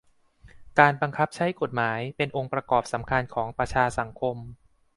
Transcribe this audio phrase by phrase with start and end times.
[0.79, 4.37] การบังคับใช้กฎหมายเป็นองค์ประกอบสำคัญของประชาสังคม